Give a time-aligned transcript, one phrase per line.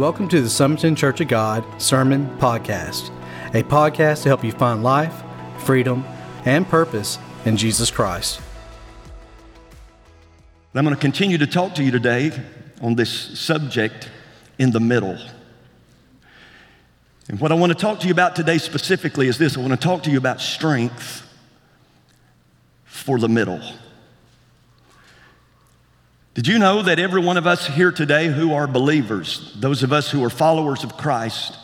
[0.00, 3.10] Welcome to the Summerton Church of God Sermon Podcast,
[3.54, 5.12] a podcast to help you find life,
[5.58, 6.06] freedom,
[6.46, 8.40] and purpose in Jesus Christ.
[10.74, 12.32] I'm going to continue to talk to you today
[12.80, 14.08] on this subject
[14.58, 15.18] in the middle.
[17.28, 19.78] And what I want to talk to you about today specifically is this I want
[19.78, 21.30] to talk to you about strength
[22.86, 23.60] for the middle.
[26.34, 29.92] Did you know that every one of us here today who are believers, those of
[29.92, 31.58] us who are followers of Christ,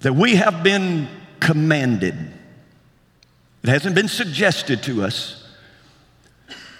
[0.00, 1.08] that we have been
[1.38, 2.16] commanded?
[3.62, 5.48] It hasn't been suggested to us,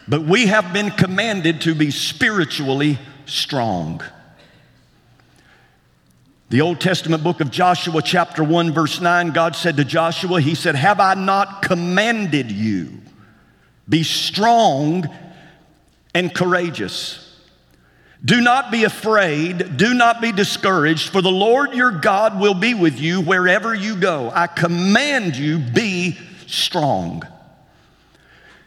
[0.09, 4.03] but we have been commanded to be spiritually strong.
[6.49, 10.57] The Old Testament book of Joshua, chapter 1, verse 9, God said to Joshua, He
[10.57, 12.91] said, Have I not commanded you?
[13.89, 15.09] Be strong
[16.15, 17.27] and courageous.
[18.25, 22.75] Do not be afraid, do not be discouraged, for the Lord your God will be
[22.75, 24.31] with you wherever you go.
[24.35, 27.23] I command you, be strong.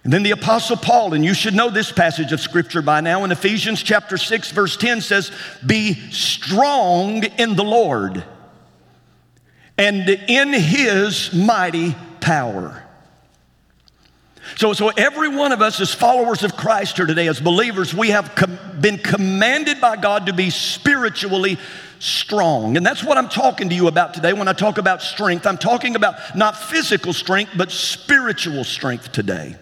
[0.03, 3.23] And then the Apostle Paul, and you should know this passage of Scripture by now,
[3.23, 5.31] in Ephesians chapter 6, verse 10 says,
[5.65, 8.23] Be strong in the Lord
[9.77, 12.82] and in his mighty power.
[14.55, 18.09] So, so every one of us as followers of Christ here today, as believers, we
[18.09, 21.57] have com- been commanded by God to be spiritually
[21.99, 22.75] strong.
[22.75, 25.47] And that's what I'm talking to you about today when I talk about strength.
[25.47, 29.55] I'm talking about not physical strength, but spiritual strength today.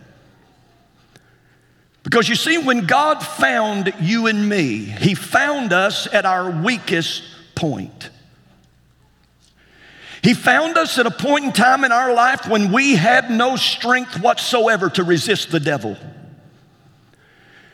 [2.03, 7.23] Because you see, when God found you and me, He found us at our weakest
[7.53, 8.09] point.
[10.23, 13.55] He found us at a point in time in our life when we had no
[13.55, 15.97] strength whatsoever to resist the devil.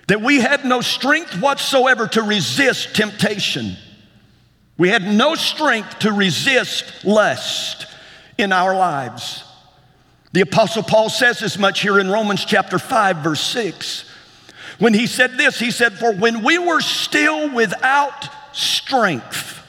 [0.08, 3.76] That we had no strength whatsoever to resist temptation.
[4.78, 7.88] We had no strength to resist lust
[8.38, 9.44] in our lives.
[10.32, 14.06] The Apostle Paul says as much here in Romans chapter 5, verse 6.
[14.80, 19.62] When he said this, he said, For when we were still without strength,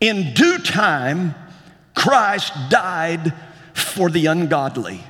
[0.00, 1.34] in due time,
[1.98, 3.34] Christ died
[3.74, 5.02] for the ungodly.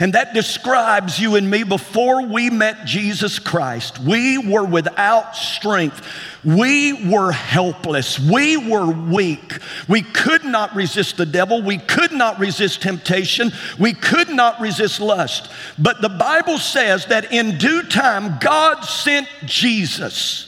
[0.00, 3.98] And that describes you and me before we met Jesus Christ.
[3.98, 6.06] We were without strength.
[6.42, 8.18] We were helpless.
[8.18, 9.58] We were weak.
[9.88, 11.60] We could not resist the devil.
[11.60, 13.52] We could not resist temptation.
[13.78, 15.50] We could not resist lust.
[15.78, 20.47] But the Bible says that in due time, God sent Jesus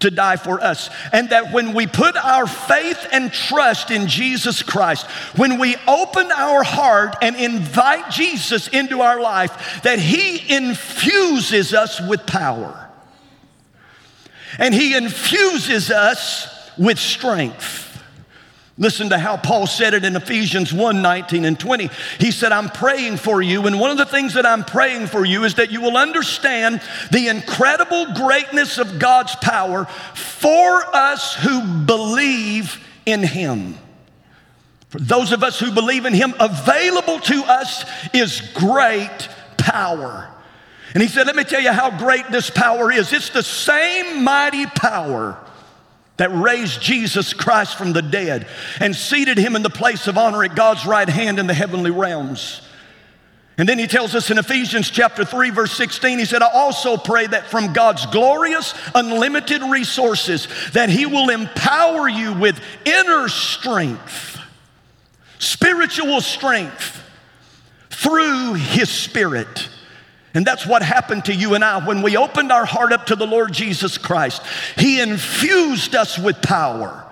[0.00, 0.90] to die for us.
[1.12, 6.30] And that when we put our faith and trust in Jesus Christ, when we open
[6.32, 12.90] our heart and invite Jesus into our life, that He infuses us with power.
[14.58, 17.85] And He infuses us with strength.
[18.78, 21.88] Listen to how Paul said it in Ephesians 1 19 and 20.
[22.20, 25.24] He said, I'm praying for you, and one of the things that I'm praying for
[25.24, 31.62] you is that you will understand the incredible greatness of God's power for us who
[31.86, 33.78] believe in Him.
[34.90, 40.30] For those of us who believe in Him, available to us is great power.
[40.92, 43.12] And he said, Let me tell you how great this power is.
[43.14, 45.38] It's the same mighty power
[46.16, 48.46] that raised Jesus Christ from the dead
[48.80, 51.90] and seated him in the place of honor at God's right hand in the heavenly
[51.90, 52.62] realms.
[53.58, 56.98] And then he tells us in Ephesians chapter 3, verse 16, he said, I also
[56.98, 64.38] pray that from God's glorious, unlimited resources, that he will empower you with inner strength,
[65.38, 67.02] spiritual strength,
[67.88, 69.70] through his spirit
[70.36, 73.16] and that's what happened to you and I when we opened our heart up to
[73.16, 74.42] the Lord Jesus Christ.
[74.76, 77.10] He infused us with power.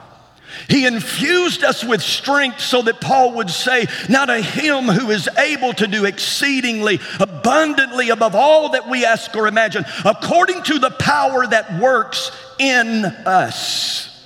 [0.69, 5.27] He infused us with strength so that Paul would say, Now to him who is
[5.39, 10.91] able to do exceedingly abundantly above all that we ask or imagine, according to the
[10.91, 14.23] power that works in us.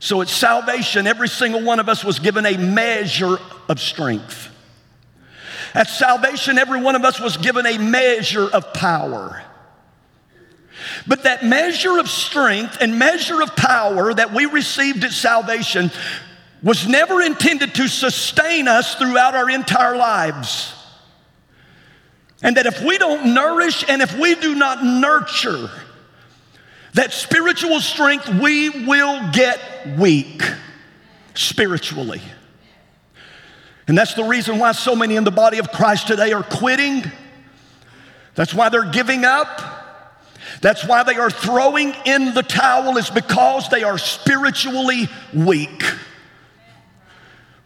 [0.00, 3.38] So at salvation, every single one of us was given a measure
[3.68, 4.50] of strength.
[5.76, 9.42] At salvation, every one of us was given a measure of power.
[11.06, 15.90] But that measure of strength and measure of power that we received at salvation
[16.62, 20.72] was never intended to sustain us throughout our entire lives.
[22.42, 25.68] And that if we don't nourish and if we do not nurture
[26.94, 29.60] that spiritual strength, we will get
[29.98, 30.42] weak
[31.34, 32.22] spiritually.
[33.88, 37.04] And that's the reason why so many in the body of Christ today are quitting.
[38.34, 39.60] That's why they're giving up.
[40.60, 45.82] That's why they are throwing in the towel, is because they are spiritually weak.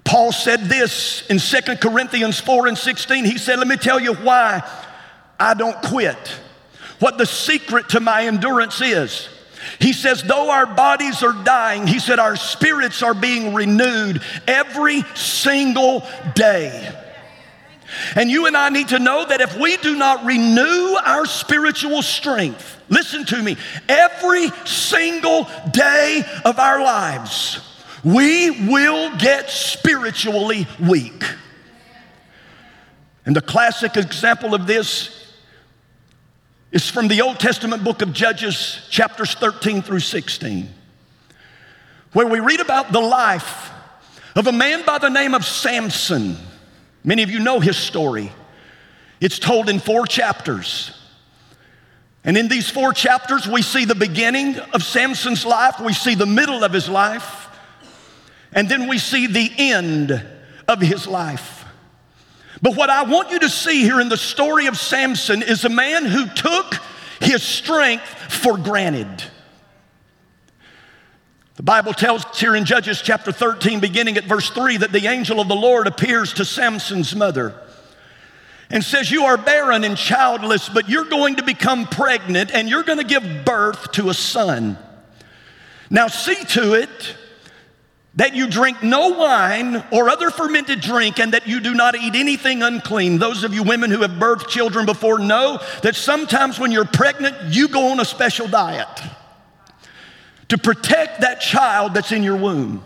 [0.04, 3.24] Paul said this in 2 Corinthians 4 and 16.
[3.24, 4.62] He said, Let me tell you why
[5.38, 6.40] I don't quit.
[6.98, 9.28] What the secret to my endurance is.
[9.78, 15.02] He says, though our bodies are dying, he said, our spirits are being renewed every
[15.14, 16.94] single day.
[18.14, 22.02] And you and I need to know that if we do not renew our spiritual
[22.02, 23.56] strength, listen to me,
[23.88, 27.60] every single day of our lives,
[28.04, 31.24] we will get spiritually weak.
[33.26, 35.19] And the classic example of this
[36.72, 40.68] is from the Old Testament book of Judges, chapters 13 through 16,
[42.12, 43.70] where we read about the life
[44.36, 46.36] of a man by the name of Samson.
[47.02, 48.30] Many of you know his story.
[49.20, 50.96] It's told in four chapters.
[52.22, 56.26] And in these four chapters, we see the beginning of Samson's life, we see the
[56.26, 57.48] middle of his life,
[58.52, 60.24] and then we see the end
[60.68, 61.59] of his life.
[62.62, 65.70] But what I want you to see here in the story of Samson is a
[65.70, 66.74] man who took
[67.20, 69.24] his strength for granted.
[71.56, 75.06] The Bible tells us here in Judges chapter 13, beginning at verse 3, that the
[75.06, 77.54] angel of the Lord appears to Samson's mother
[78.70, 82.82] and says, You are barren and childless, but you're going to become pregnant and you're
[82.82, 84.78] going to give birth to a son.
[85.90, 87.16] Now, see to it
[88.16, 92.14] that you drink no wine or other fermented drink, and that you do not eat
[92.14, 93.18] anything unclean.
[93.18, 97.54] Those of you women who have birthed children before know that sometimes when you're pregnant,
[97.54, 98.88] you go on a special diet
[100.48, 102.82] to protect that child that's in your womb.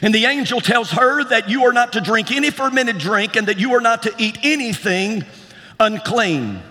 [0.00, 3.48] And the angel tells her that you are not to drink any fermented drink and
[3.48, 5.24] that you are not to eat anything
[5.80, 6.62] unclean.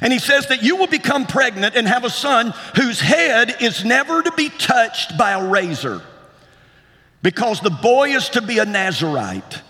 [0.00, 3.84] And he says that you will become pregnant and have a son whose head is
[3.84, 6.02] never to be touched by a razor
[7.22, 9.62] because the boy is to be a Nazarite,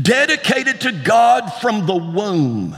[0.00, 2.76] dedicated to God from the womb.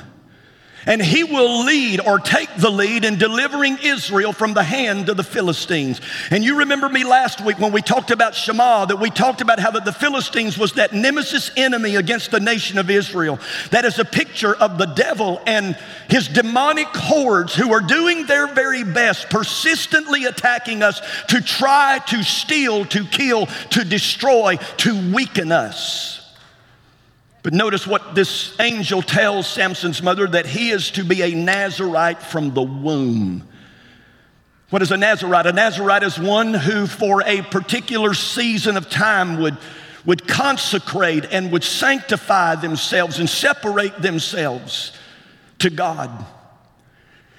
[0.87, 5.17] And he will lead or take the lead in delivering Israel from the hand of
[5.17, 6.00] the Philistines.
[6.31, 9.61] And you remember me last week when we talked about Shema, that we talked about
[9.61, 13.38] how that the Philistines was that nemesis enemy against the nation of Israel.
[13.71, 15.77] That is a picture of the devil and
[16.09, 22.23] his demonic hordes who are doing their very best, persistently attacking us to try to
[22.23, 26.20] steal, to kill, to destroy, to weaken us.
[27.43, 32.23] But notice what this angel tells Samson's mother that he is to be a Nazarite
[32.23, 33.49] from the womb.
[34.69, 35.47] What is a Nazarite?
[35.47, 39.57] A Nazarite is one who, for a particular season of time, would,
[40.05, 44.93] would consecrate and would sanctify themselves and separate themselves
[45.61, 46.11] to God.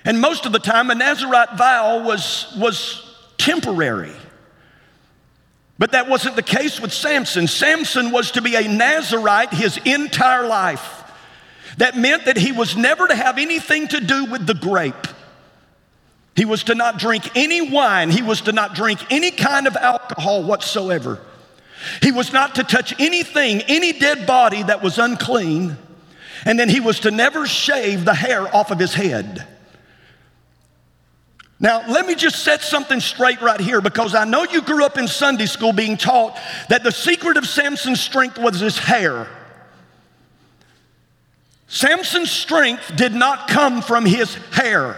[0.03, 4.13] And most of the time, a Nazarite vow was, was temporary.
[5.81, 7.47] But that wasn't the case with Samson.
[7.47, 11.03] Samson was to be a Nazarite his entire life.
[11.77, 15.07] That meant that he was never to have anything to do with the grape.
[16.35, 18.11] He was to not drink any wine.
[18.11, 21.19] He was to not drink any kind of alcohol whatsoever.
[22.03, 25.77] He was not to touch anything, any dead body that was unclean.
[26.45, 29.47] And then he was to never shave the hair off of his head.
[31.61, 34.97] Now, let me just set something straight right here because I know you grew up
[34.97, 36.37] in Sunday school being taught
[36.69, 39.27] that the secret of Samson's strength was his hair.
[41.67, 44.97] Samson's strength did not come from his hair.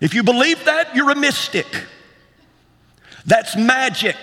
[0.00, 1.66] If you believe that, you're a mystic.
[3.26, 4.16] That's magic.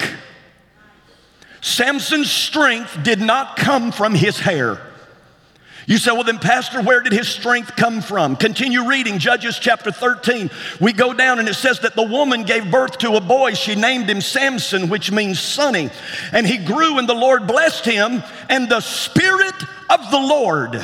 [1.59, 4.79] Samson's strength did not come from his hair.
[5.91, 8.37] You say, well, then, Pastor, where did his strength come from?
[8.37, 10.49] Continue reading Judges chapter 13.
[10.79, 13.55] We go down and it says that the woman gave birth to a boy.
[13.55, 15.89] She named him Samson, which means sunny.
[16.31, 19.53] And he grew, and the Lord blessed him, and the Spirit
[19.89, 20.81] of the Lord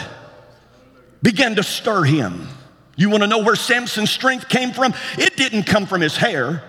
[1.23, 2.49] began to stir him.
[2.97, 4.93] You want to know where Samson's strength came from?
[5.17, 6.61] It didn't come from his hair.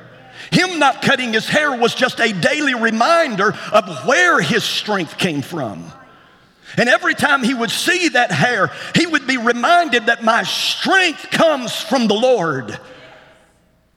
[0.53, 5.43] Him not cutting his hair was just a daily reminder of where his strength came
[5.43, 5.93] from.
[6.77, 11.31] And every time he would see that hair, he would be reminded that my strength
[11.31, 12.79] comes from the Lord.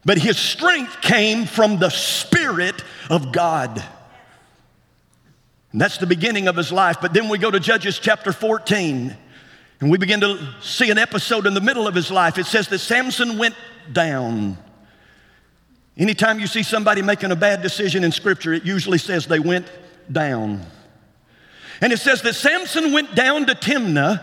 [0.04, 3.82] But his strength came from the Spirit of God.
[5.72, 6.98] And that's the beginning of his life.
[7.00, 9.16] But then we go to Judges chapter 14,
[9.80, 12.36] and we begin to see an episode in the middle of his life.
[12.36, 13.54] It says that Samson went
[13.92, 14.58] down.
[15.96, 19.66] Anytime you see somebody making a bad decision in Scripture, it usually says they went
[20.10, 20.64] down.
[21.82, 24.22] And it says that Samson went down to Timnah,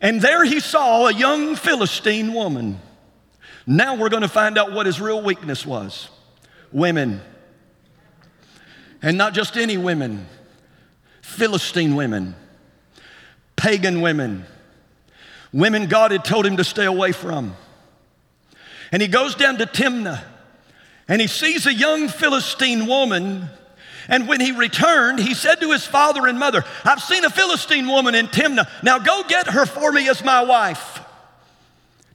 [0.00, 2.80] and there he saw a young Philistine woman.
[3.64, 6.10] Now we're going to find out what his real weakness was
[6.72, 7.20] women.
[9.02, 10.26] And not just any women,
[11.22, 12.34] Philistine women,
[13.54, 14.44] pagan women,
[15.52, 17.54] women God had told him to stay away from.
[18.90, 20.22] And he goes down to Timnah
[21.06, 23.48] and he sees a young Philistine woman.
[24.10, 27.86] And when he returned, he said to his father and mother, I've seen a Philistine
[27.86, 28.68] woman in Timnah.
[28.82, 31.00] Now go get her for me as my wife.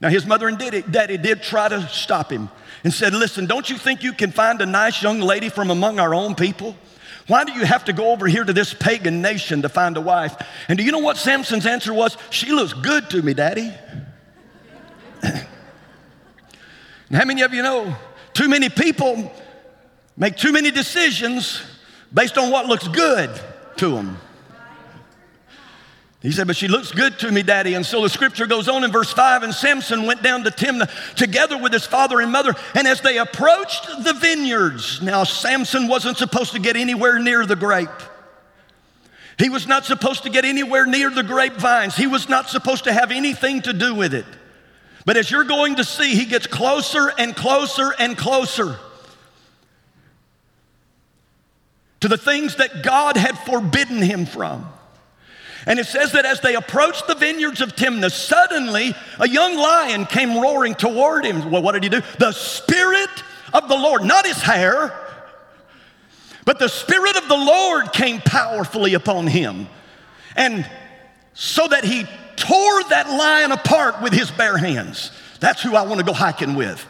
[0.02, 2.50] Now, his mother and daddy did try to stop him
[2.84, 6.00] and said, Listen, don't you think you can find a nice young lady from among
[6.00, 6.76] our own people?
[7.28, 10.02] Why do you have to go over here to this pagan nation to find a
[10.02, 10.36] wife?
[10.68, 12.18] And do you know what Samson's answer was?
[12.30, 13.74] She looks good to me, daddy.
[15.24, 17.96] how many of you know
[18.34, 19.32] too many people
[20.18, 21.64] make too many decisions
[22.14, 23.30] based on what looks good
[23.78, 24.18] to them?
[26.26, 27.76] He said, But she looks good to me, daddy.
[27.76, 30.90] And so the scripture goes on in verse 5 and Samson went down to Timnah
[31.16, 32.56] together with his father and mother.
[32.74, 37.56] And as they approached the vineyards, now Samson wasn't supposed to get anywhere near the
[37.56, 37.90] grape.
[39.38, 41.96] He was not supposed to get anywhere near the grapevines.
[41.96, 44.26] He was not supposed to have anything to do with it.
[45.06, 48.80] But as you're going to see, he gets closer and closer and closer
[52.06, 54.72] to the things that God had forbidden him from.
[55.66, 60.06] And it says that as they approached the vineyards of Timnah, suddenly a young lion
[60.06, 61.50] came roaring toward him.
[61.50, 62.02] Well, what did he do?
[62.20, 63.10] The Spirit
[63.56, 64.94] of the Lord, not his hair,
[66.46, 69.68] but the Spirit of the Lord came powerfully upon him.
[70.36, 70.70] And
[71.34, 72.04] so that he
[72.36, 75.10] tore that lion apart with his bare hands.
[75.40, 76.86] That's who I want to go hiking with.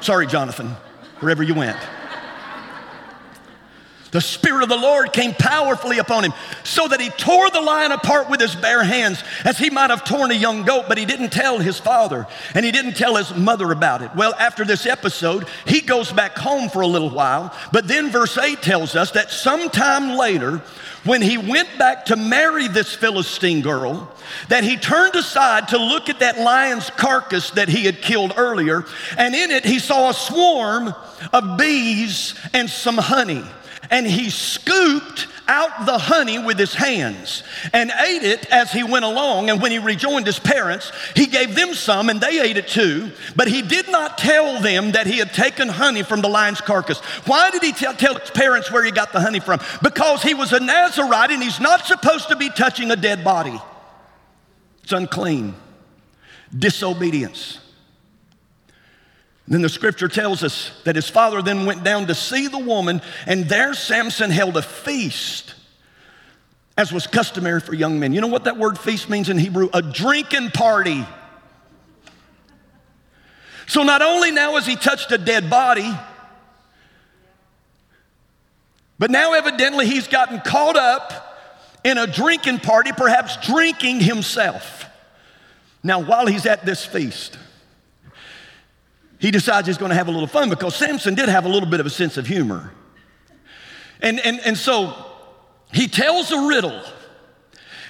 [0.00, 0.68] Sorry, Jonathan,
[1.18, 1.76] wherever you went.
[4.12, 7.92] The Spirit of the Lord came powerfully upon him so that he tore the lion
[7.92, 11.06] apart with his bare hands as he might have torn a young goat, but he
[11.06, 14.10] didn't tell his father and he didn't tell his mother about it.
[14.14, 18.36] Well, after this episode, he goes back home for a little while, but then verse
[18.36, 20.58] 8 tells us that sometime later,
[21.04, 24.14] when he went back to marry this Philistine girl,
[24.48, 28.84] that he turned aside to look at that lion's carcass that he had killed earlier,
[29.16, 30.94] and in it he saw a swarm
[31.32, 33.42] of bees and some honey
[33.92, 37.42] and he scooped out the honey with his hands
[37.74, 39.50] and ate it as he went along.
[39.50, 43.12] And when he rejoined his parents, he gave them some and they ate it too.
[43.36, 47.00] But he did not tell them that he had taken honey from the lion's carcass.
[47.26, 49.60] Why did he tell, tell his parents where he got the honey from?
[49.82, 53.60] Because he was a Nazarite and he's not supposed to be touching a dead body.
[54.84, 55.54] It's unclean.
[56.56, 57.58] Disobedience.
[59.48, 63.02] Then the scripture tells us that his father then went down to see the woman,
[63.26, 65.54] and there Samson held a feast,
[66.78, 68.12] as was customary for young men.
[68.12, 69.68] You know what that word feast means in Hebrew?
[69.74, 71.04] A drinking party.
[73.66, 75.90] So not only now has he touched a dead body,
[78.98, 81.40] but now evidently he's gotten caught up
[81.82, 84.86] in a drinking party, perhaps drinking himself.
[85.82, 87.36] Now, while he's at this feast,
[89.22, 91.68] he decides he's going to have a little fun because Samson did have a little
[91.68, 92.72] bit of a sense of humor.
[94.00, 94.92] And, and, and so
[95.72, 96.82] he tells a riddle.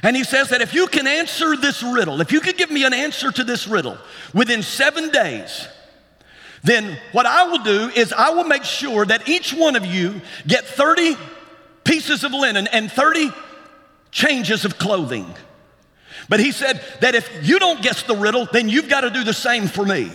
[0.03, 2.85] And he says that if you can answer this riddle, if you could give me
[2.85, 3.97] an answer to this riddle
[4.35, 5.69] within seven days,
[6.65, 10.21] then what I will do is I will make sure that each one of you
[10.47, 11.17] get 30
[11.83, 13.31] pieces of linen and 30
[14.11, 15.35] changes of clothing.
[16.29, 19.25] But he said that if you don't guess the riddle, then you've got to do
[19.25, 20.13] the same for me.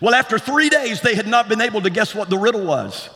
[0.00, 3.10] Well, after three days, they had not been able to guess what the riddle was.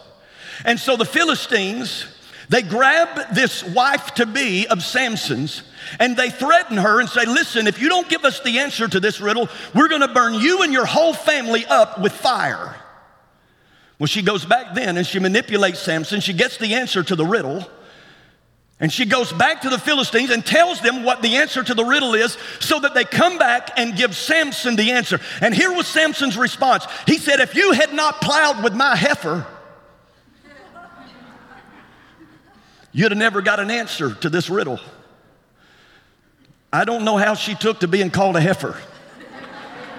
[0.64, 2.06] And so the Philistines,
[2.48, 5.62] they grab this wife to be of Samson's
[5.98, 9.00] and they threaten her and say, Listen, if you don't give us the answer to
[9.00, 12.76] this riddle, we're gonna burn you and your whole family up with fire.
[13.98, 16.20] Well, she goes back then and she manipulates Samson.
[16.20, 17.66] She gets the answer to the riddle.
[18.80, 21.84] And she goes back to the Philistines and tells them what the answer to the
[21.84, 25.20] riddle is so that they come back and give Samson the answer.
[25.40, 29.46] And here was Samson's response He said, If you had not plowed with my heifer,
[32.92, 34.80] you'd have never got an answer to this riddle.
[36.72, 38.76] I don't know how she took to being called a heifer.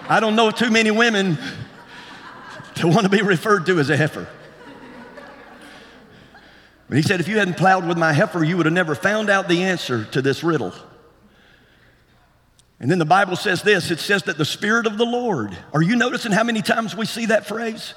[0.10, 1.38] I don't know too many women
[2.75, 4.27] to want to be referred to as a heifer.
[6.88, 9.30] But he said, if you hadn't plowed with my heifer, you would have never found
[9.30, 10.74] out the answer to this riddle.
[12.80, 15.82] And then the Bible says this it says that the Spirit of the Lord, are
[15.82, 17.94] you noticing how many times we see that phrase?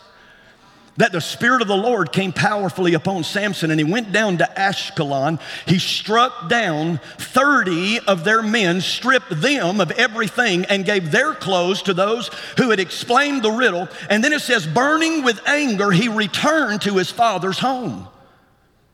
[0.99, 4.45] that the Spirit of the Lord came powerfully upon Samson and he went down to
[4.57, 5.41] Ashkelon.
[5.65, 11.83] He struck down 30 of their men, stripped them of everything, and gave their clothes
[11.83, 13.89] to those who had explained the riddle.
[14.11, 18.09] And then it says, burning with anger, he returned to his father's home.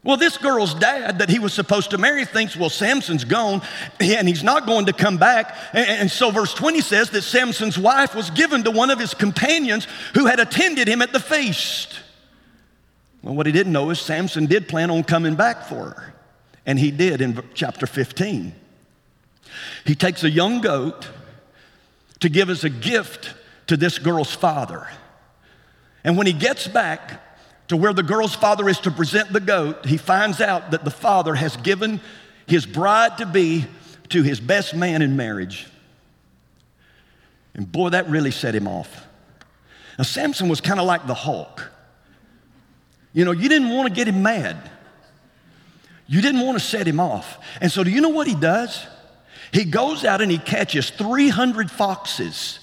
[0.04, 3.62] Well, this girl's dad that he was supposed to marry thinks, well, Samson's gone
[3.98, 5.56] and he's not going to come back.
[5.72, 9.88] And, so, verse 20 says that Samson's wife was given to one of his companions
[10.12, 12.00] who had attended him at the feast.
[13.22, 16.14] Well, what he didn't know is Samson did plan on coming back for her,
[16.66, 18.54] and he did in chapter 15.
[19.86, 21.08] He takes a young goat
[22.20, 23.32] to give as a gift
[23.68, 24.86] to this girl's father.
[26.04, 27.22] And when he gets back,
[27.68, 30.90] to where the girl's father is to present the goat, he finds out that the
[30.90, 32.00] father has given
[32.46, 33.66] his bride to be
[34.10, 35.66] to his best man in marriage.
[37.54, 39.06] And boy, that really set him off.
[39.98, 41.70] Now, Samson was kind of like the Hulk.
[43.12, 44.70] You know, you didn't want to get him mad,
[46.06, 47.38] you didn't want to set him off.
[47.60, 48.86] And so, do you know what he does?
[49.52, 52.58] He goes out and he catches 300 foxes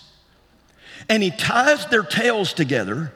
[1.08, 3.14] and he ties their tails together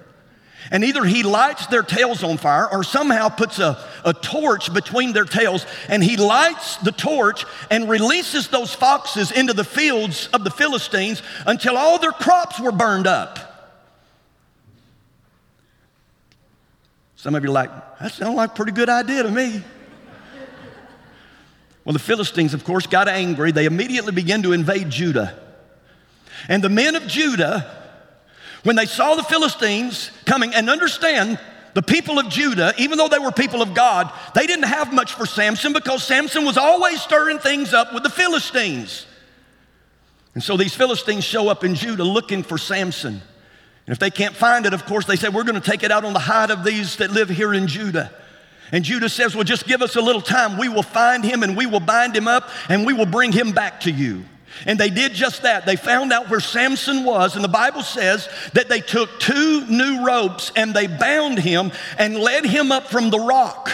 [0.72, 5.14] and either he lights their tails on fire or somehow puts a, a torch between
[5.14, 10.44] their tails and he lights the torch and releases those foxes into the fields of
[10.44, 13.52] the Philistines until all their crops were burned up.
[17.16, 19.64] Some of you are like, that sounds like a pretty good idea to me.
[21.84, 23.52] Well, the Philistines, of course, got angry.
[23.52, 25.40] They immediately began to invade Judah.
[26.50, 27.85] And the men of Judah
[28.66, 31.40] when they saw the Philistines coming, and understand
[31.76, 35.14] the people of Judah, even though they were people of God, they didn't have much
[35.14, 39.06] for Samson because Samson was always stirring things up with the Philistines.
[40.34, 43.14] And so these Philistines show up in Judah looking for Samson.
[43.14, 45.92] And if they can't find it, of course, they say, We're going to take it
[45.92, 48.12] out on the hide of these that live here in Judah.
[48.72, 50.58] And Judah says, Well, just give us a little time.
[50.58, 53.52] We will find him and we will bind him up and we will bring him
[53.52, 54.26] back to you.
[54.66, 55.66] And they did just that.
[55.66, 60.06] They found out where Samson was, and the Bible says that they took two new
[60.06, 63.72] ropes and they bound him and led him up from the rock.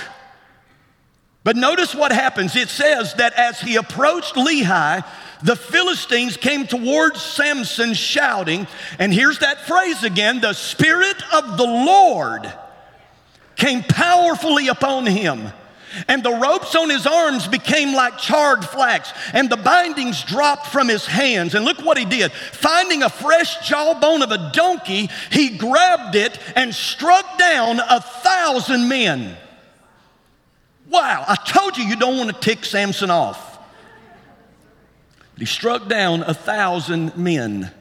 [1.43, 2.55] But notice what happens.
[2.55, 5.03] It says that as he approached Lehi,
[5.43, 8.67] the Philistines came towards Samson shouting,
[8.99, 12.51] and here's that phrase again the Spirit of the Lord
[13.55, 15.51] came powerfully upon him.
[16.07, 20.87] And the ropes on his arms became like charred flax, and the bindings dropped from
[20.87, 21.55] his hands.
[21.55, 22.31] And look what he did.
[22.31, 28.87] Finding a fresh jawbone of a donkey, he grabbed it and struck down a thousand
[28.87, 29.37] men.
[30.89, 33.59] Wow, I told you you don't want to tick Samson off.
[35.37, 37.71] He struck down a thousand men.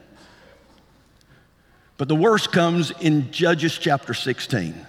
[1.97, 4.87] But the worst comes in Judges chapter 16.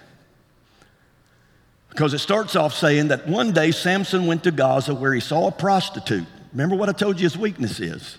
[1.93, 5.49] Because it starts off saying that one day Samson went to Gaza where he saw
[5.49, 6.25] a prostitute.
[6.51, 8.17] Remember what I told you his weakness is?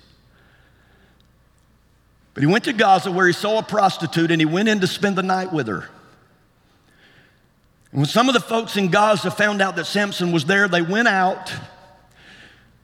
[2.35, 4.87] But he went to Gaza where he saw a prostitute and he went in to
[4.87, 5.89] spend the night with her.
[7.91, 10.83] And when some of the folks in Gaza found out that Samson was there, they
[10.83, 11.53] went out.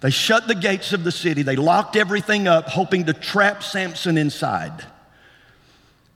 [0.01, 1.43] They shut the gates of the city.
[1.43, 4.85] They locked everything up, hoping to trap Samson inside.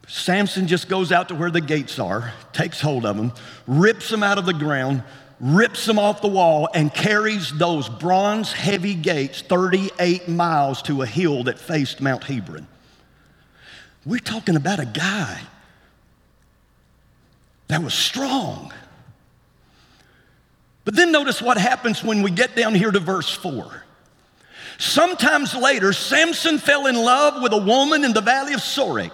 [0.07, 3.33] Samson just goes out to where the gates are, takes hold of them,
[3.67, 5.03] rips them out of the ground,
[5.41, 11.07] rips them off the wall, and carries those bronze heavy gates 38 miles to a
[11.07, 12.67] hill that faced Mount Hebron.
[14.05, 15.41] We're talking about a guy
[17.69, 18.73] that was strong.
[20.85, 23.83] But then notice what happens when we get down here to verse 4.
[24.79, 29.13] Sometimes later, Samson fell in love with a woman in the valley of Sorek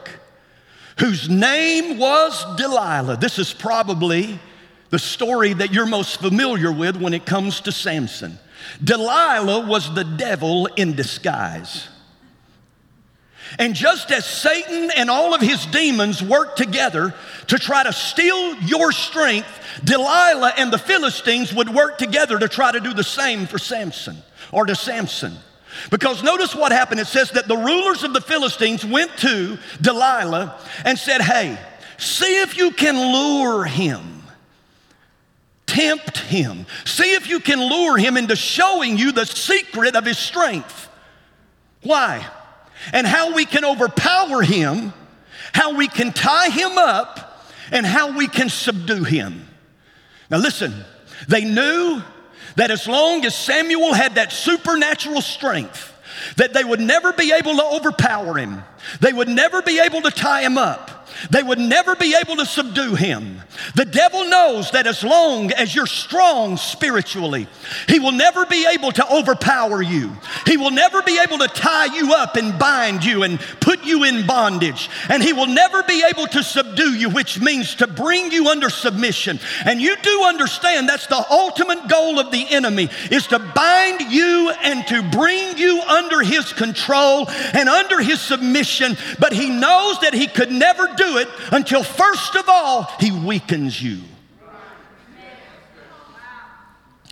[0.98, 3.16] whose name was Delilah.
[3.16, 4.38] This is probably
[4.90, 8.38] the story that you're most familiar with when it comes to Samson.
[8.82, 11.88] Delilah was the devil in disguise.
[13.58, 17.14] And just as Satan and all of his demons worked together
[17.48, 19.48] to try to steal your strength,
[19.82, 24.18] Delilah and the Philistines would work together to try to do the same for Samson
[24.52, 25.36] or to Samson.
[25.90, 27.00] Because notice what happened.
[27.00, 31.58] It says that the rulers of the Philistines went to Delilah and said, Hey,
[31.98, 34.22] see if you can lure him,
[35.66, 40.18] tempt him, see if you can lure him into showing you the secret of his
[40.18, 40.88] strength.
[41.82, 42.26] Why?
[42.92, 44.92] And how we can overpower him,
[45.52, 49.46] how we can tie him up, and how we can subdue him.
[50.30, 50.72] Now, listen,
[51.28, 52.02] they knew
[52.56, 55.94] that as long as Samuel had that supernatural strength,
[56.36, 58.62] that they would never be able to overpower him,
[59.00, 62.46] they would never be able to tie him up, they would never be able to
[62.46, 63.40] subdue him.
[63.74, 67.46] The devil knows that as long as you're strong spiritually,
[67.88, 70.16] he will never be able to overpower you.
[70.46, 74.04] He will never be able to tie you up and bind you and put you
[74.04, 74.88] in bondage.
[75.08, 78.70] And he will never be able to subdue you, which means to bring you under
[78.70, 79.38] submission.
[79.64, 84.52] And you do understand that's the ultimate goal of the enemy is to bind you
[84.62, 88.96] and to bring you under his control and under his submission.
[89.18, 93.80] But he knows that he could never do it until first of all he weakens
[93.82, 94.00] you.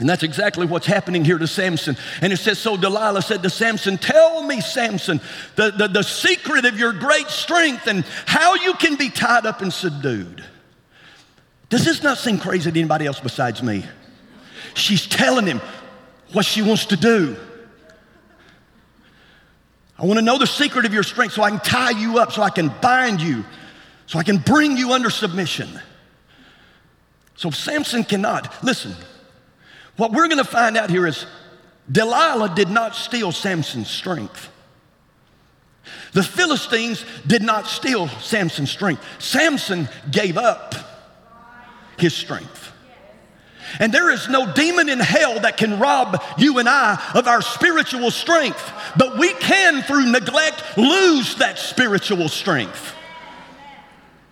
[0.01, 1.97] And that's exactly what's happening here to Samson.
[2.23, 5.21] And it says, So Delilah said to Samson, Tell me, Samson,
[5.57, 9.61] the, the, the secret of your great strength and how you can be tied up
[9.61, 10.45] and subdued.
[11.69, 13.85] Does this not seem crazy to anybody else besides me?
[14.75, 15.61] She's telling him
[16.33, 17.37] what she wants to do.
[19.99, 22.31] I want to know the secret of your strength so I can tie you up,
[22.31, 23.45] so I can bind you,
[24.09, 25.68] so I can bring you under submission.
[27.37, 28.64] So Samson cannot.
[28.64, 28.94] Listen,
[29.97, 31.27] what we're going to find out here is
[31.92, 34.51] Delilah did not steal Samson's strength.
[36.12, 39.05] The Philistines did not steal Samson's strength.
[39.18, 40.75] Samson gave up
[41.99, 42.73] his strength.
[43.79, 47.42] And there is no demon in hell that can rob you and I of our
[47.42, 48.73] spiritual strength.
[48.97, 52.94] But we can, through neglect, lose that spiritual strength.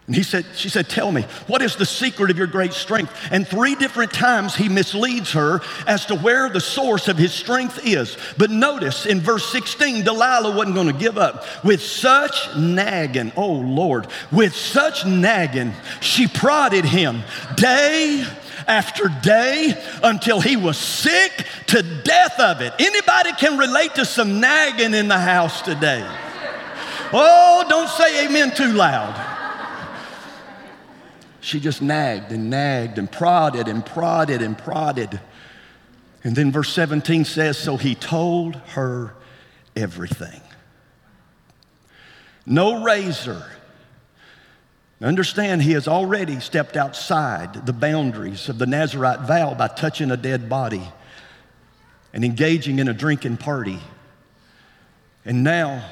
[0.07, 3.13] And he said, she said, Tell me, what is the secret of your great strength?
[3.33, 7.81] And three different times he misleads her as to where the source of his strength
[7.85, 8.17] is.
[8.39, 11.45] But notice in verse 16, Delilah wasn't going to give up.
[11.65, 17.23] With such nagging, oh Lord, with such nagging, she prodded him
[17.57, 18.25] day
[18.69, 21.33] after day until he was sick
[21.67, 22.73] to death of it.
[22.79, 26.07] Anybody can relate to some nagging in the house today.
[27.13, 29.36] Oh, don't say amen too loud
[31.47, 35.21] she just nagged and nagged and prodded and prodded and prodded.
[36.25, 39.15] And then verse 17 says, So he told her
[39.77, 40.41] everything.
[42.45, 43.45] No razor.
[45.01, 50.17] Understand, he has already stepped outside the boundaries of the Nazarite vow by touching a
[50.17, 50.89] dead body
[52.13, 53.79] and engaging in a drinking party.
[55.25, 55.85] And now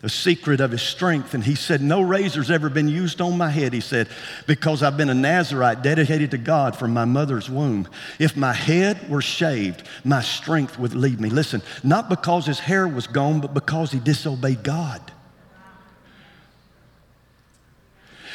[0.00, 1.34] the secret of his strength.
[1.34, 4.08] And he said, No razor's ever been used on my head, he said,
[4.46, 7.88] because I've been a Nazarite dedicated to God from my mother's womb.
[8.18, 11.30] If my head were shaved, my strength would leave me.
[11.30, 15.00] Listen, not because his hair was gone, but because he disobeyed God.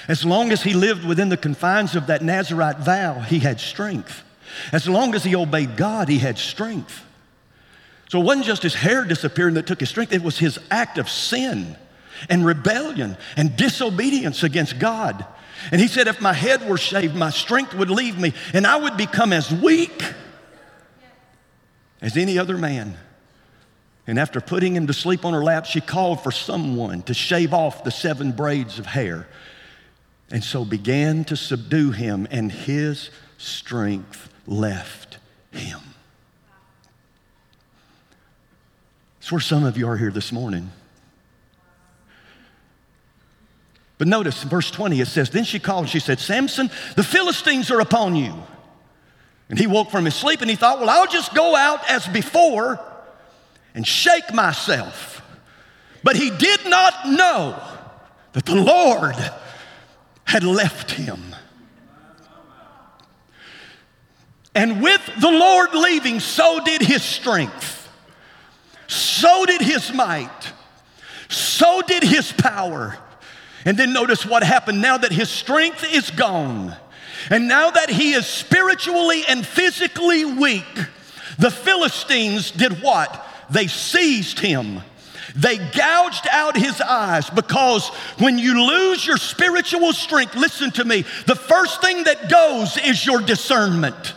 [0.07, 4.23] As long as he lived within the confines of that Nazarite vow, he had strength.
[4.73, 7.05] As long as he obeyed God, he had strength.
[8.13, 10.99] So it wasn't just his hair disappearing that took his strength, it was his act
[10.99, 11.75] of sin
[12.29, 15.25] and rebellion and disobedience against God.
[15.71, 18.75] And he said, If my head were shaved, my strength would leave me, and I
[18.75, 20.03] would become as weak
[22.03, 22.99] as any other man.
[24.05, 27.51] And after putting him to sleep on her lap, she called for someone to shave
[27.51, 29.27] off the seven braids of hair,
[30.29, 35.17] and so began to subdue him, and his strength left
[35.49, 35.79] him.
[39.29, 40.71] Where some of you are here this morning.
[43.97, 47.71] But notice verse 20, it says, Then she called and she said, Samson, the Philistines
[47.71, 48.33] are upon you.
[49.49, 52.05] And he woke from his sleep and he thought, Well, I'll just go out as
[52.07, 52.79] before
[53.73, 55.21] and shake myself.
[56.03, 57.61] But he did not know
[58.33, 59.15] that the Lord
[60.25, 61.19] had left him.
[64.55, 67.82] And with the Lord leaving, so did his strength.
[68.93, 70.53] So did his might.
[71.27, 72.97] So did his power.
[73.65, 76.75] And then notice what happened now that his strength is gone.
[77.29, 80.77] And now that he is spiritually and physically weak,
[81.39, 83.25] the Philistines did what?
[83.49, 84.81] They seized him.
[85.35, 87.87] They gouged out his eyes because
[88.19, 93.03] when you lose your spiritual strength, listen to me, the first thing that goes is
[93.03, 94.13] your discernment.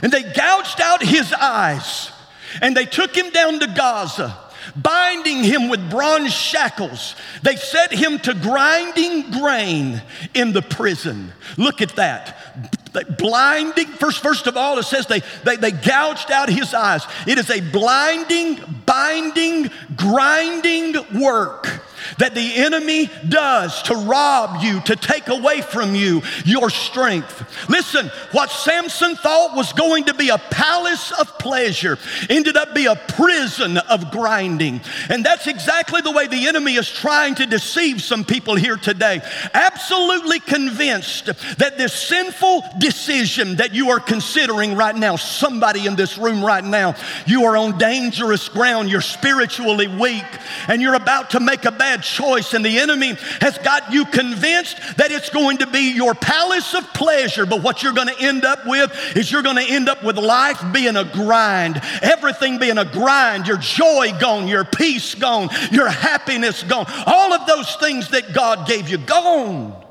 [0.00, 2.12] And they gouged out his eyes.
[2.60, 4.36] And they took him down to Gaza,
[4.76, 7.14] binding him with bronze shackles.
[7.42, 10.02] They set him to grinding grain
[10.34, 11.32] in the prison.
[11.56, 12.76] Look at that.
[13.18, 17.06] Blinding, first, first of all, it says they, they, they gouged out his eyes.
[17.26, 21.82] It is a blinding, binding, grinding work
[22.18, 27.68] that the enemy does to rob you, to take away from you your strength.
[27.68, 31.98] Listen, what Samson thought was going to be a palace of pleasure
[32.30, 34.80] ended up being a prison of grinding.
[35.08, 39.20] And that's exactly the way the enemy is trying to deceive some people here today.
[39.52, 41.26] Absolutely convinced
[41.58, 46.64] that this sinful decision that you are considering right now, somebody in this room right
[46.64, 46.94] now,
[47.26, 50.24] you are on dangerous ground, you're spiritually weak,
[50.68, 54.76] and you're about to make a bad choice, and the enemy has got you convinced
[54.96, 58.44] that it's going to be your palace of pleasure, but what you're going to end
[58.44, 62.78] up with is you're going to end up with life being a grind, everything being
[62.78, 68.08] a grind, your joy gone, your peace gone, your happiness gone, all of those things
[68.10, 69.84] that God gave you gone.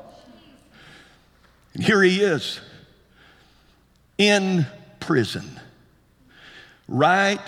[1.74, 2.60] And here he is
[4.16, 4.66] in
[5.00, 5.60] prison.
[6.88, 7.40] Right?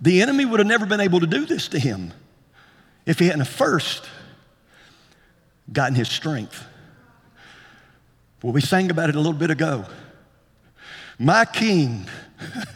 [0.00, 2.12] The enemy would have never been able to do this to him
[3.06, 4.08] if he hadn't first
[5.72, 6.64] gotten his strength.
[8.42, 9.84] Well, we sang about it a little bit ago.
[11.18, 12.06] My king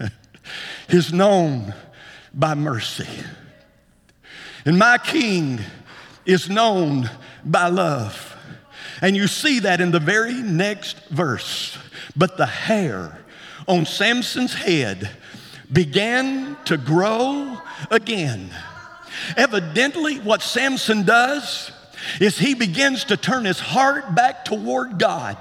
[0.89, 1.75] is known
[2.33, 3.09] by mercy,
[4.65, 5.61] and my king
[6.25, 7.11] is known
[7.45, 8.35] by love.
[9.03, 11.77] And you see that in the very next verse.
[12.17, 13.19] But the hair
[13.69, 15.11] on Samson's head
[15.73, 17.59] began to grow
[17.91, 18.51] again.
[19.37, 21.71] Evidently, what Samson does
[22.21, 25.37] is he begins to turn his heart back toward God.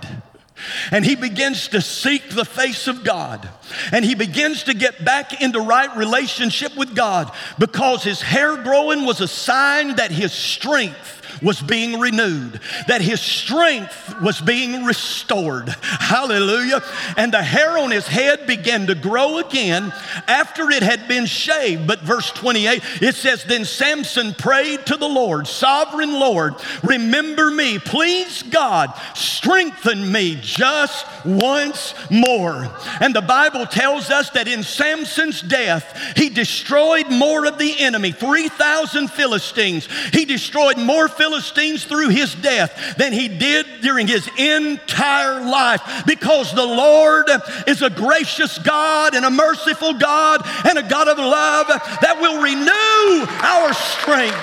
[0.91, 3.47] And he begins to seek the face of God.
[3.91, 9.05] And he begins to get back into right relationship with God because his hair growing
[9.05, 15.69] was a sign that his strength was being renewed, that his strength was being restored.
[15.81, 16.81] Hallelujah.
[17.17, 19.93] And the hair on his head began to grow again
[20.27, 21.87] after it had been shaved.
[21.87, 27.79] But verse 28, it says, Then Samson prayed to the Lord, Sovereign Lord, remember me.
[27.79, 32.69] Please, God, strengthen me just once more.
[33.01, 38.11] And the Bible tells us that in Samson's death, he destroyed more of the enemy
[38.11, 39.87] 3,000 Philistines.
[40.13, 45.81] He destroyed more Philistines Philistines through his death than he did during his entire life
[46.05, 47.25] because the Lord
[47.65, 52.43] is a gracious God and a merciful God and a God of love that will
[52.43, 54.35] renew our strength.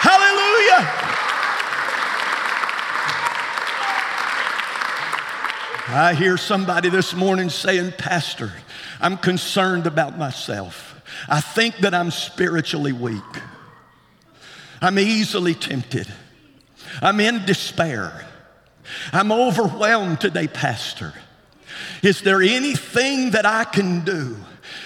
[0.00, 0.88] Hallelujah.
[5.90, 8.50] I hear somebody this morning saying, Pastor,
[8.98, 11.02] I'm concerned about myself.
[11.28, 13.22] I think that I'm spiritually weak.
[14.80, 16.06] I'm easily tempted.
[17.02, 18.26] I'm in despair.
[19.12, 21.12] I'm overwhelmed today, Pastor.
[22.02, 24.36] Is there anything that I can do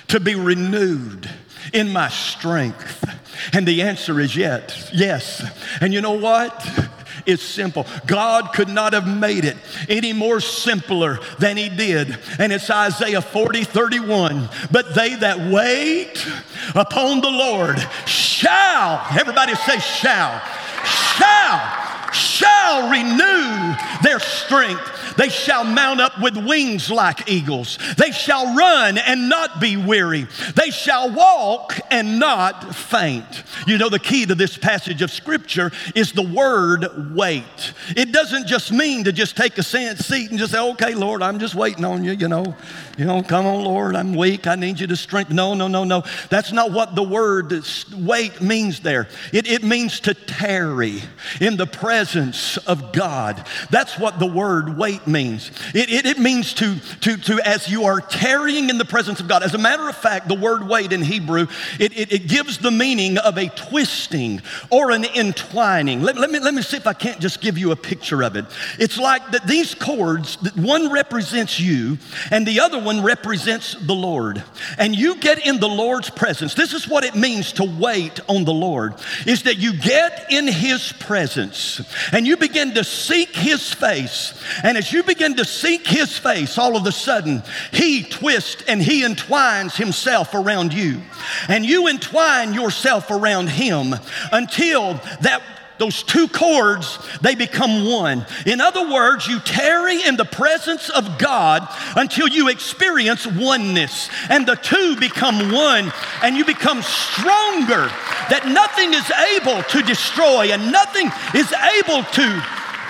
[0.08, 1.28] to be renewed
[1.72, 3.04] in my strength?
[3.52, 5.44] And the answer is yes, yes.
[5.80, 6.90] And you know what?
[7.26, 7.86] It's simple.
[8.06, 9.56] God could not have made it
[9.88, 12.18] any more simpler than He did.
[12.38, 14.48] And it's Isaiah 40, 31.
[14.70, 16.26] But they that wait
[16.74, 20.40] upon the Lord shall, everybody say, shall,
[20.84, 25.11] shall, shall renew their strength.
[25.16, 27.78] They shall mount up with wings like eagles.
[27.96, 30.26] They shall run and not be weary.
[30.56, 33.44] They shall walk and not faint.
[33.66, 37.72] You know, the key to this passage of scripture is the word wait.
[37.96, 41.38] It doesn't just mean to just take a seat and just say, okay, Lord, I'm
[41.38, 42.54] just waiting on you, you know.
[42.98, 44.46] You know, come on, Lord, I'm weak.
[44.46, 45.36] I need you to strengthen.
[45.36, 46.02] No, no, no, no.
[46.28, 47.52] That's not what the word
[47.96, 49.08] wait means there.
[49.32, 51.02] It, it means to tarry
[51.40, 53.46] in the presence of God.
[53.70, 55.50] That's what the word wait means.
[55.74, 59.28] It, it, it means to, to, to, as you are tarrying in the presence of
[59.28, 59.42] God.
[59.42, 61.46] As a matter of fact, the word wait in Hebrew,
[61.78, 66.02] it, it, it gives the meaning of a twisting or an entwining.
[66.02, 68.36] Let, let, me, let me see if I can't just give you a picture of
[68.36, 68.44] it.
[68.78, 71.98] It's like that these cords, one represents you
[72.30, 74.42] and the other one represents the Lord.
[74.78, 76.54] And you get in the Lord's presence.
[76.54, 78.94] This is what it means to wait on the Lord
[79.26, 81.80] is that you get in his presence
[82.12, 84.34] and you begin to seek his face.
[84.62, 88.82] And as you begin to seek his face, all of a sudden he twists and
[88.82, 91.00] he entwines himself around you.
[91.48, 93.94] And you entwine yourself around him
[94.32, 95.42] until that
[95.78, 98.24] those two cords, they become one.
[98.46, 104.46] In other words, you tarry in the presence of God until you experience oneness, and
[104.46, 107.88] the two become one, and you become stronger,
[108.30, 112.42] that nothing is able to destroy and nothing is able to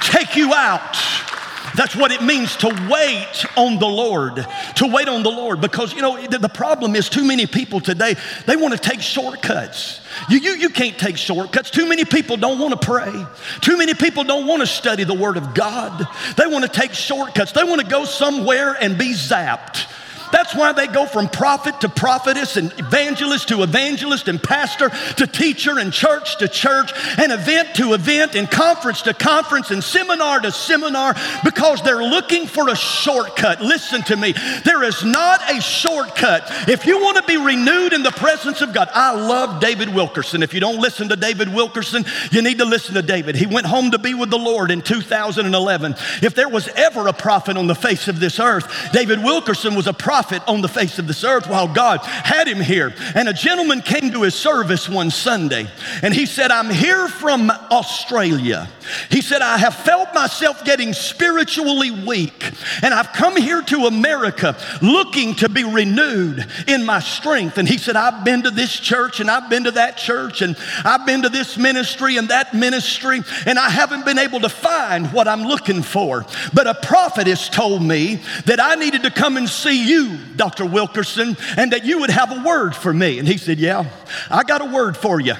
[0.02, 1.31] take you out.
[1.76, 5.60] That's what it means to wait on the Lord, to wait on the Lord.
[5.60, 10.00] Because, you know, the problem is too many people today, they want to take shortcuts.
[10.28, 11.70] You, you, you can't take shortcuts.
[11.70, 13.12] Too many people don't want to pray.
[13.60, 16.06] Too many people don't want to study the Word of God.
[16.36, 17.52] They want to take shortcuts.
[17.52, 19.86] They want to go somewhere and be zapped.
[20.32, 25.26] That's why they go from prophet to prophetess and evangelist to evangelist and pastor to
[25.26, 30.40] teacher and church to church and event to event and conference to conference and seminar
[30.40, 31.14] to seminar
[31.44, 33.60] because they're looking for a shortcut.
[33.60, 34.34] Listen to me.
[34.64, 36.44] There is not a shortcut.
[36.66, 40.42] If you want to be renewed in the presence of God, I love David Wilkerson.
[40.42, 43.36] If you don't listen to David Wilkerson, you need to listen to David.
[43.36, 45.94] He went home to be with the Lord in 2011.
[46.22, 49.86] If there was ever a prophet on the face of this earth, David Wilkerson was
[49.86, 52.94] a prophet prophet on the face of this earth while God had him here.
[53.16, 55.66] And a gentleman came to his service one Sunday
[56.00, 58.68] and he said, I'm here from Australia.
[59.10, 64.56] He said, I have felt myself getting spiritually weak and I've come here to America
[64.80, 67.58] looking to be renewed in my strength.
[67.58, 70.56] And he said, I've been to this church and I've been to that church and
[70.84, 75.12] I've been to this ministry and that ministry and I haven't been able to find
[75.12, 76.24] what I'm looking for.
[76.54, 80.66] But a prophet has told me that I needed to come and see you Dr.
[80.66, 83.18] Wilkerson, and that you would have a word for me.
[83.18, 83.88] And he said, Yeah,
[84.30, 85.34] I got a word for you.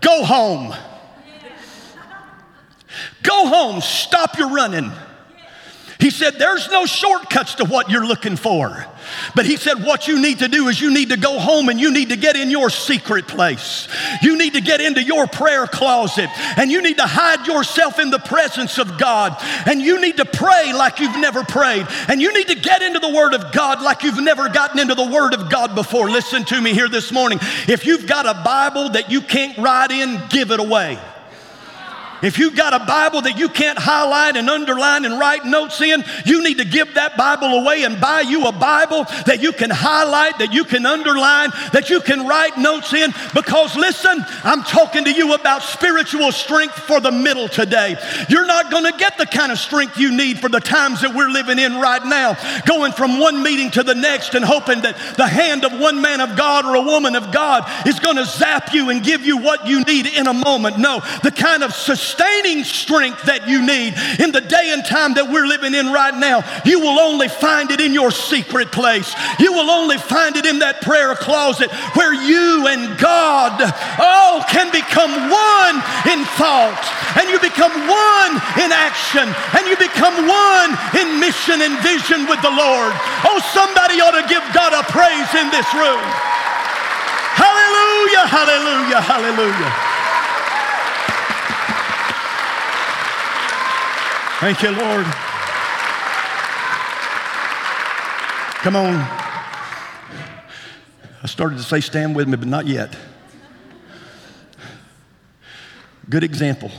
[0.00, 0.74] Go home.
[3.22, 3.80] Go home.
[3.80, 4.90] Stop your running.
[6.00, 8.86] He said, There's no shortcuts to what you're looking for.
[9.34, 11.80] But he said, What you need to do is you need to go home and
[11.80, 13.88] you need to get in your secret place.
[14.22, 18.10] You need to get into your prayer closet and you need to hide yourself in
[18.10, 19.36] the presence of God.
[19.66, 21.86] And you need to pray like you've never prayed.
[22.08, 24.94] And you need to get into the Word of God like you've never gotten into
[24.94, 26.10] the Word of God before.
[26.10, 27.38] Listen to me here this morning.
[27.68, 30.98] If you've got a Bible that you can't write in, give it away.
[32.22, 36.04] If you've got a Bible that you can't highlight and underline and write notes in,
[36.24, 39.70] you need to give that Bible away and buy you a Bible that you can
[39.70, 43.12] highlight, that you can underline, that you can write notes in.
[43.34, 47.96] Because listen, I'm talking to you about spiritual strength for the middle today.
[48.28, 51.14] You're not going to get the kind of strength you need for the times that
[51.14, 54.96] we're living in right now, going from one meeting to the next and hoping that
[55.16, 58.24] the hand of one man of God or a woman of God is going to
[58.24, 60.78] zap you and give you what you need in a moment.
[60.78, 61.72] No, the kind of
[62.14, 66.14] sustaining strength that you need in the day and time that we're living in right
[66.14, 69.10] now, you will only find it in your secret place.
[69.42, 73.58] You will only find it in that prayer closet where you and God
[73.98, 76.78] all can become one in thought,
[77.18, 79.26] and you become one in action,
[79.58, 82.94] and you become one in mission and vision with the Lord.
[83.26, 86.02] Oh, somebody ought to give God a praise in this room.
[87.34, 89.93] Hallelujah, hallelujah, hallelujah.
[94.44, 95.06] Thank you, Lord.
[98.60, 98.94] Come on.
[101.22, 102.94] I started to say, stand with me, but not yet.
[106.10, 106.70] Good example.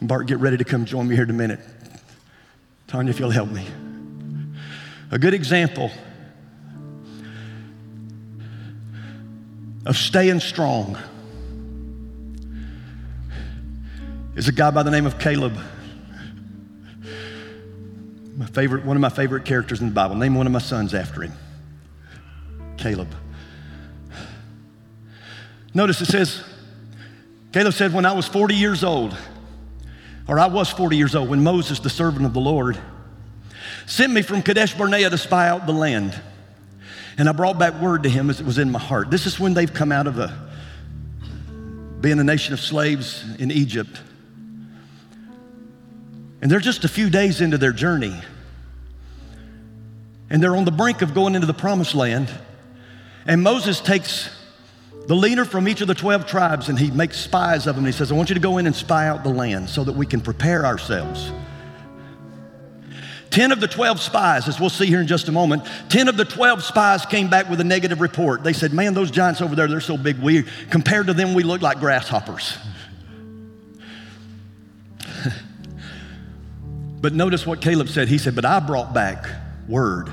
[0.00, 1.60] Bart, get ready to come join me here in a minute.
[2.86, 3.66] Tanya, if you'll help me.
[5.10, 5.90] A good example
[9.84, 10.96] of staying strong
[14.36, 15.54] is a guy by the name of Caleb.
[18.36, 20.14] My favorite, one of my favorite characters in the Bible.
[20.14, 21.32] Name one of my sons after him.
[22.76, 23.08] Caleb.
[25.72, 26.44] Notice it says,
[27.52, 29.16] Caleb said, When I was 40 years old,
[30.28, 32.78] or I was 40 years old, when Moses, the servant of the Lord,
[33.86, 36.20] sent me from Kadesh Barnea to spy out the land.
[37.18, 39.10] And I brought back word to him as it was in my heart.
[39.10, 40.50] This is when they've come out of a,
[42.02, 43.98] being a nation of slaves in Egypt.
[46.46, 48.14] And they're just a few days into their journey.
[50.30, 52.30] And they're on the brink of going into the promised land.
[53.26, 54.30] And Moses takes
[55.08, 57.84] the leader from each of the 12 tribes and he makes spies of them.
[57.84, 59.82] And he says, I want you to go in and spy out the land so
[59.82, 61.32] that we can prepare ourselves.
[63.30, 66.16] 10 of the 12 spies, as we'll see here in just a moment, 10 of
[66.16, 68.44] the 12 spies came back with a negative report.
[68.44, 70.20] They said, Man, those giants over there, they're so big.
[70.20, 72.56] We, compared to them, we look like grasshoppers.
[77.06, 78.08] But notice what Caleb said.
[78.08, 79.28] He said, But I brought back
[79.68, 80.10] word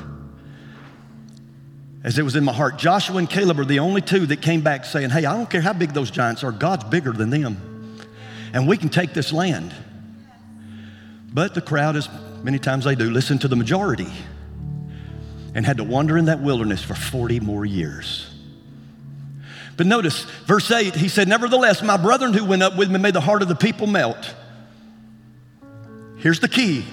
[2.03, 2.77] as it was in my heart.
[2.77, 5.60] Joshua and Caleb are the only two that came back saying, Hey, I don't care
[5.60, 7.97] how big those giants are, God's bigger than them.
[8.53, 9.73] And we can take this land.
[11.33, 12.08] But the crowd, as
[12.44, 14.13] many times they do, listened to the majority
[15.56, 18.31] and had to wander in that wilderness for 40 more years.
[19.77, 23.15] But notice, verse 8, he said, Nevertheless, my brethren who went up with me made
[23.15, 24.35] the heart of the people melt.
[26.24, 26.86] Here's the key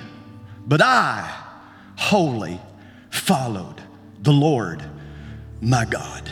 [0.66, 1.28] but I
[1.96, 2.60] wholly
[3.10, 3.80] followed
[4.20, 4.84] the Lord
[5.60, 6.30] my God.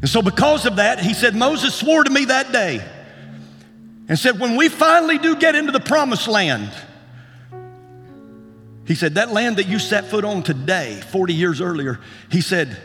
[0.00, 2.84] And so, because of that, he said, Moses swore to me that day
[4.08, 6.72] and said, When we finally do get into the promised land,
[8.86, 12.00] he said, That land that you set foot on today, 40 years earlier,
[12.30, 12.76] he said,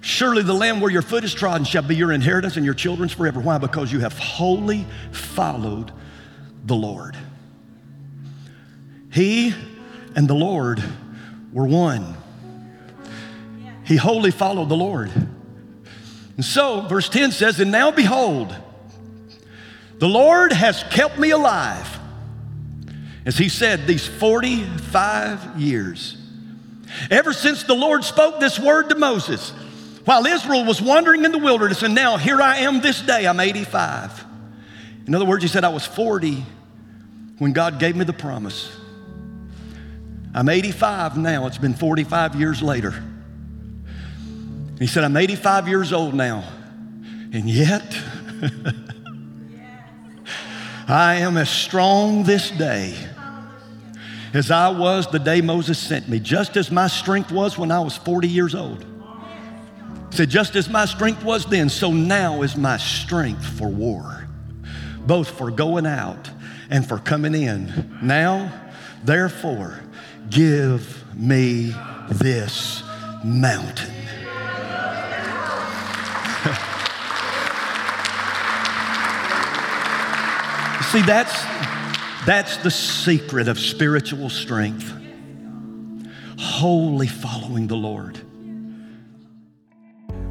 [0.00, 3.12] Surely the land where your foot is trodden shall be your inheritance and your children's
[3.12, 3.40] forever.
[3.40, 3.58] Why?
[3.58, 5.92] Because you have wholly followed
[6.64, 7.16] the Lord.
[9.14, 9.54] He
[10.16, 10.82] and the Lord
[11.52, 12.16] were one.
[13.84, 15.12] He wholly followed the Lord.
[16.34, 18.56] And so, verse 10 says, And now behold,
[19.98, 22.00] the Lord has kept me alive,
[23.24, 26.16] as he said, these 45 years.
[27.08, 29.50] Ever since the Lord spoke this word to Moses,
[30.06, 33.38] while Israel was wandering in the wilderness, and now here I am this day, I'm
[33.38, 34.24] 85.
[35.06, 36.44] In other words, he said, I was 40
[37.38, 38.80] when God gave me the promise.
[40.34, 42.92] I'm 85 now, it's been 45 years later.
[44.80, 46.42] He said, I'm 85 years old now,
[47.32, 47.96] and yet
[50.88, 52.96] I am as strong this day
[54.34, 57.78] as I was the day Moses sent me, just as my strength was when I
[57.78, 58.84] was 40 years old.
[60.10, 64.26] He said, just as my strength was then, so now is my strength for war,
[65.06, 66.28] both for going out
[66.68, 67.96] and for coming in.
[68.02, 68.52] Now,
[69.04, 69.80] therefore,
[70.30, 71.74] give me
[72.10, 72.82] this
[73.24, 73.86] mountain.
[80.90, 81.44] See, that's,
[82.26, 84.92] that's the secret of spiritual strength.
[86.38, 88.20] Wholly following the Lord.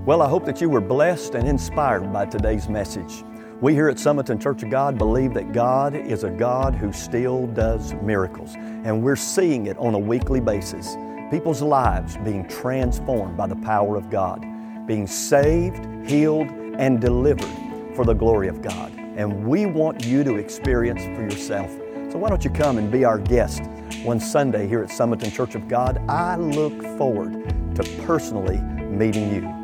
[0.06, 3.24] Well, I hope that you were blessed and inspired by today's message.
[3.64, 7.48] We here at Summerton Church of God believe that God is a God who still
[7.48, 10.98] does miracles, and we're seeing it on a weekly basis.
[11.32, 14.46] People's lives being transformed by the power of God,
[14.86, 20.36] being saved, healed, and delivered for the glory of God and we want you to
[20.36, 21.72] experience for yourself.
[22.12, 23.64] So why don't you come and be our guest
[24.04, 26.00] one Sunday here at Summerton Church of God?
[26.10, 27.34] I look forward
[27.76, 29.63] to personally meeting you.